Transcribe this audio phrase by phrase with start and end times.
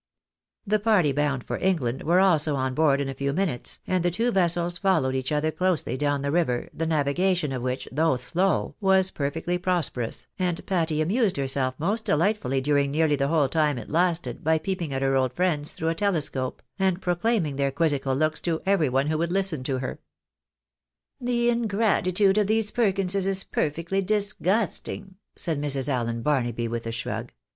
[0.65, 4.09] The party bound for England were also on board in a few minutes, and the
[4.09, 8.73] two vessels followed each other closely down the river, the navigation of which, though slow,
[8.81, 13.77] was perfectly pro sperous, and Patty amused herself most dehghtfully during nearly the whole time
[13.77, 18.15] it lasted by peeping at her old friends through a telescope, and proclaiming their quizzical
[18.15, 19.99] looks to every one who would listen to her.
[21.19, 21.27] THE BARNABYS IN AMEKTCA.
[21.27, 25.03] "The ingratitude of these Perkinses is perfectly disgusting!
[25.37, 25.87] ■' said Mrs.
[25.87, 27.33] Allen Barnaby with a shrug.